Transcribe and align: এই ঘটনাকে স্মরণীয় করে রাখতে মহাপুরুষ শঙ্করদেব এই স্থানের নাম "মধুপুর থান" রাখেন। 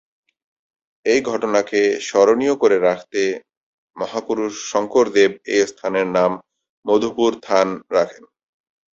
এই 1.05 1.19
ঘটনাকে 1.21 1.79
স্মরণীয় 2.07 2.55
করে 2.55 2.77
রাখতে 2.79 3.21
মহাপুরুষ 3.97 4.53
শঙ্করদেব 4.71 5.31
এই 5.53 5.61
স্থানের 5.67 6.07
নাম 6.17 6.31
"মধুপুর 6.85 7.31
থান" 7.43 7.67
রাখেন। 7.95 8.23